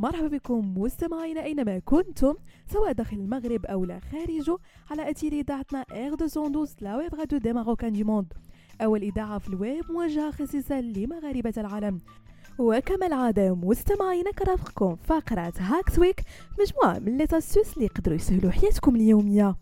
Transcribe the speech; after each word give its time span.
مرحبا 0.00 0.26
بكم 0.26 0.78
مستمعينا 0.78 1.44
أينما 1.44 1.78
كنتم 1.78 2.34
سواء 2.72 2.92
داخل 2.92 3.16
المغرب 3.16 3.66
أو 3.66 3.84
لا 3.84 4.00
خارجه 4.12 4.58
على 4.90 5.10
اثير 5.10 5.32
إذاعتنا 5.32 5.84
Air 5.92 6.10
212 6.10 6.74
la 6.80 6.96
web 6.96 7.14
radio 7.14 7.38
des 7.38 7.52
Marocains 7.52 7.92
du 7.92 8.04
monde 8.04 8.32
أول 8.82 9.02
إذاعة 9.02 9.38
في 9.38 9.48
الويب 9.48 9.84
موجهة 9.90 10.30
خصيصا 10.30 10.80
لمغاربة 10.80 11.52
العالم. 11.56 12.00
وكما 12.58 13.06
العادة 13.06 13.54
مستمعينا 13.54 14.30
كرافقكم 14.30 14.96
فقرة 15.04 15.52
Hacks 15.58 15.98
Week 15.98 16.20
مجموعة 16.60 16.98
من 16.98 17.18
لي 17.18 17.24
اللي 17.74 17.84
يقدروا 17.84 18.16
يسهلوا 18.16 18.50
حياتكم 18.50 18.96
اليومية. 18.96 19.56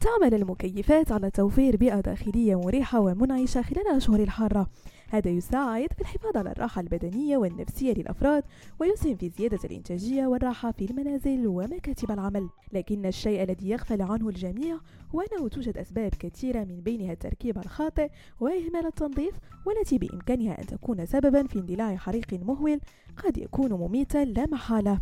تعمل 0.00 0.34
المكيفات 0.34 1.12
على 1.12 1.30
توفير 1.30 1.76
بيئة 1.76 2.00
داخلية 2.00 2.60
مريحة 2.60 3.00
ومنعشة 3.00 3.62
خلال 3.62 3.88
الأشهر 3.88 4.20
الحارة. 4.20 4.66
هذا 5.10 5.30
يساعد 5.30 5.92
في 5.92 6.00
الحفاظ 6.00 6.36
على 6.36 6.52
الراحة 6.52 6.80
البدنية 6.80 7.36
والنفسية 7.36 7.94
للأفراد 7.94 8.44
ويسهم 8.80 9.16
في 9.16 9.28
زيادة 9.28 9.58
الإنتاجية 9.64 10.26
والراحة 10.26 10.72
في 10.72 10.84
المنازل 10.84 11.46
ومكاتب 11.46 12.10
العمل. 12.10 12.48
لكن 12.72 13.06
الشيء 13.06 13.42
الذي 13.42 13.70
يغفل 13.70 14.02
عنه 14.02 14.28
الجميع 14.28 14.78
هو 15.14 15.20
أنه 15.20 15.48
توجد 15.48 15.78
أسباب 15.78 16.10
كثيرة 16.18 16.64
من 16.64 16.80
بينها 16.80 17.12
التركيب 17.12 17.58
الخاطئ 17.58 18.10
وإهمال 18.40 18.86
التنظيف 18.86 19.34
والتي 19.66 19.98
بإمكانها 19.98 20.60
أن 20.60 20.66
تكون 20.66 21.06
سببا 21.06 21.46
في 21.46 21.58
اندلاع 21.58 21.96
حريق 21.96 22.32
مهول 22.32 22.80
قد 23.16 23.38
يكون 23.38 23.72
مميتا 23.72 24.24
لا 24.24 24.46
محالة. 24.46 25.00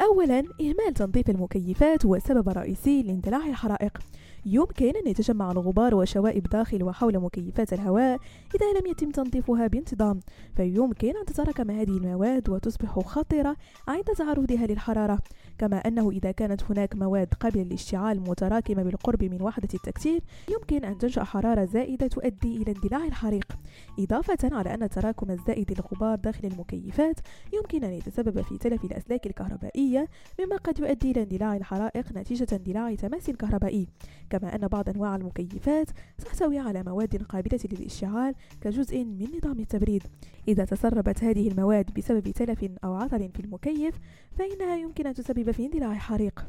أولا 0.00 0.38
إهمال 0.38 0.94
تنظيف 0.94 1.30
المكيفات 1.30 2.06
هو 2.06 2.14
السبب 2.14 2.48
الرئيسي 2.48 3.02
لاندلاع 3.02 3.46
الحرائق. 3.46 3.98
يمكن 4.46 4.92
أن 4.96 5.06
يتجمع 5.06 5.50
الغبار 5.50 5.94
وشوائب 5.94 6.42
داخل 6.42 6.82
وحول 6.82 7.18
مكيفات 7.18 7.72
الهواء 7.72 8.18
إذا 8.54 8.80
لم 8.80 8.86
يتم 8.86 9.10
تنظيفها 9.10 9.66
بانتظام 9.66 10.20
فيمكن 10.56 11.08
أن 11.16 11.24
تتراكم 11.26 11.70
هذه 11.70 11.90
المواد 11.90 12.48
وتصبح 12.48 12.98
خطرة 12.98 13.56
عند 13.88 14.04
تعرضها 14.04 14.66
للحرارة. 14.66 15.18
كما 15.58 15.76
أنه 15.76 16.10
إذا 16.10 16.30
كانت 16.30 16.64
هناك 16.70 16.96
مواد 16.96 17.34
قابلة 17.34 17.62
للاشتعال 17.62 18.20
متراكمة 18.20 18.82
بالقرب 18.82 19.24
من 19.24 19.42
وحدة 19.42 19.68
التكتير 19.74 20.20
يمكن 20.50 20.84
أن 20.84 20.98
تنشأ 20.98 21.24
حرارة 21.24 21.64
زائدة 21.64 22.06
تؤدي 22.06 22.56
إلى 22.56 22.72
اندلاع 22.72 23.04
الحريق. 23.04 23.55
إضافة 23.98 24.38
على 24.56 24.74
أن 24.74 24.88
تراكم 24.88 25.30
الزائد 25.30 25.72
للغبار 25.72 26.18
داخل 26.18 26.48
المكيفات 26.48 27.20
يمكن 27.52 27.84
أن 27.84 27.92
يتسبب 27.92 28.40
في 28.40 28.58
تلف 28.58 28.84
الأسلاك 28.84 29.26
الكهربائية 29.26 30.08
مما 30.40 30.56
قد 30.56 30.78
يؤدي 30.78 31.10
إلى 31.10 31.22
اندلاع 31.22 31.56
الحرائق 31.56 32.12
نتيجة 32.12 32.46
اندلاع 32.52 32.94
تماس 32.94 33.30
كهربائي. 33.30 33.88
كما 34.30 34.54
أن 34.54 34.68
بعض 34.68 34.88
أنواع 34.88 35.16
المكيفات 35.16 35.90
تحتوي 36.18 36.58
على 36.58 36.82
مواد 36.82 37.22
قابلة 37.22 37.60
للاشتعال 37.72 38.34
كجزء 38.60 39.04
من 39.04 39.28
نظام 39.36 39.60
التبريد. 39.60 40.02
إذا 40.48 40.64
تسربت 40.64 41.24
هذه 41.24 41.48
المواد 41.48 41.94
بسبب 41.94 42.30
تلف 42.30 42.70
أو 42.84 42.94
عطل 42.94 43.30
في 43.34 43.40
المكيف 43.40 43.94
فإنها 44.38 44.76
يمكن 44.76 45.06
أن 45.06 45.14
تسبب 45.14 45.50
في 45.50 45.66
اندلاع 45.66 45.94
حريق. 45.94 46.46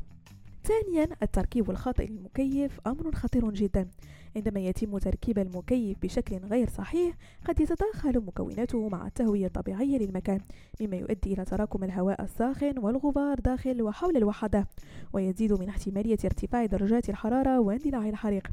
ثانيا 0.67 1.07
التركيب 1.23 1.69
الخاطئ 1.69 2.07
للمكيف 2.07 2.79
أمر 2.87 3.15
خطير 3.15 3.51
جدا. 3.51 3.87
عندما 4.35 4.59
يتم 4.59 4.97
تركيب 4.97 5.39
المكيف 5.39 5.97
بشكل 6.01 6.37
غير 6.37 6.69
صحيح 6.69 7.15
قد 7.45 7.59
يتداخل 7.59 8.19
مكوناته 8.19 8.89
مع 8.89 9.07
التهوية 9.07 9.45
الطبيعية 9.45 9.97
للمكان 9.97 10.39
مما 10.81 10.97
يؤدي 10.97 11.33
إلى 11.33 11.45
تراكم 11.45 11.83
الهواء 11.83 12.23
الساخن 12.23 12.79
والغبار 12.79 13.39
داخل 13.39 13.81
وحول 13.81 14.17
الوحدة 14.17 14.67
ويزيد 15.13 15.53
من 15.53 15.69
احتمالية 15.69 16.17
ارتفاع 16.25 16.65
درجات 16.65 17.09
الحرارة 17.09 17.59
واندلاع 17.59 18.09
الحريق. 18.09 18.47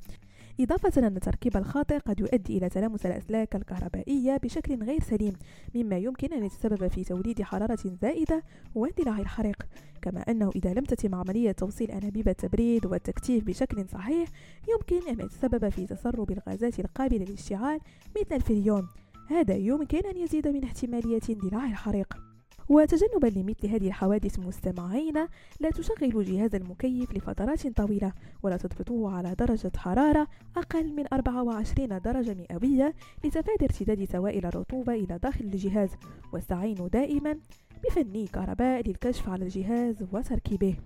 إضافة 0.61 1.07
أن 1.07 1.17
التركيب 1.17 1.57
الخاطئ 1.57 1.99
قد 1.99 2.21
يؤدي 2.21 2.59
إلى 2.59 2.69
تلامس 2.69 3.07
الأسلاك 3.07 3.57
الكهربائية 3.57 4.37
بشكل 4.37 4.83
غير 4.83 5.01
سليم 5.01 5.33
مما 5.75 5.98
يمكن 5.98 6.33
أن 6.33 6.45
يتسبب 6.45 6.89
في 6.89 7.05
توليد 7.05 7.42
حرارة 7.42 7.79
زائدة 8.03 8.42
واندلاع 8.75 9.19
الحريق. 9.19 9.63
كما 10.03 10.20
أنه 10.20 10.51
إذا 10.57 10.75
لم 10.75 10.85
تتم 10.85 11.14
عملية 11.14 11.53
توصيل 11.53 11.91
أنابيب 11.91 12.29
التبريد 12.29 12.87
والتكتيف 12.87 13.45
بشكل 13.45 13.89
صحيح 13.89 14.29
يمكن 14.69 15.09
أن 15.09 15.27
يتسبب 15.27 15.69
في 15.69 15.87
تسرب 15.87 16.31
الغازات 16.31 16.81
القابلة 16.81 17.25
للاشتعال 17.25 17.81
مثل 18.20 18.37
الفريون 18.37 18.89
هذا 19.29 19.55
يمكن 19.55 19.98
أن 19.98 20.17
يزيد 20.17 20.48
من 20.48 20.64
احتمالية 20.64 21.20
اندلاع 21.31 21.67
الحريق. 21.67 22.23
وتجنبا 22.69 23.27
لمثل 23.27 23.67
هذه 23.67 23.86
الحوادث 23.86 24.39
مستمعين 24.39 25.14
لا 25.61 25.70
تشغلوا 25.70 26.23
جهاز 26.23 26.55
المكيف 26.55 27.13
لفترات 27.13 27.67
طويلة 27.67 28.13
ولا 28.42 28.57
تضبطوه 28.57 29.17
على 29.17 29.35
درجة 29.35 29.73
حرارة 29.77 30.29
أقل 30.57 30.92
من 30.97 31.05
24 31.13 31.98
درجة 32.01 32.35
مئوية 32.35 32.95
لتفادي 33.25 33.64
ارتداد 33.64 34.05
سوائل 34.05 34.47
الرطوبة 34.47 34.92
إلى 34.92 35.19
داخل 35.19 35.45
الجهاز. 35.45 35.91
واستعينوا 36.33 36.89
دائما 36.89 37.39
بفني 37.85 38.27
كهرباء 38.27 38.89
للكشف 38.89 39.29
على 39.29 39.45
الجهاز 39.45 40.05
وتركيبه. 40.13 40.77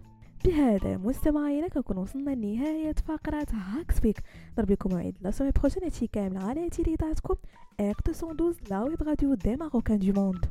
بهذا 0.44 0.96
مستمعينا 0.96 1.68
كنكون 1.68 1.98
وصلنا 1.98 2.30
لنهاية 2.30 2.94
فقرة 3.08 3.46
Hacks 3.52 4.00
Week 4.00 4.18
نضرب 4.52 4.70
لكم 4.70 4.90
موعد 4.90 5.14
la 5.20 5.30
semaine 5.30 5.50
prochaine 5.50 6.08
كامل 6.12 6.36
على 6.36 6.68
اذاعتكم 6.78 7.34
اير 7.80 7.94
212 8.06 8.56
لا 8.70 8.82
ويب 8.82 9.02
راديو 9.02 9.34
دي 9.34 9.56
ماروكان 9.56 9.98
دو 9.98 10.12
موند 10.12 10.46